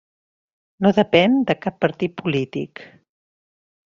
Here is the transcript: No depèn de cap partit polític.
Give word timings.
No 0.85 0.91
depèn 0.99 1.35
de 1.51 1.55
cap 1.65 1.77
partit 1.85 2.15
polític. 2.21 2.83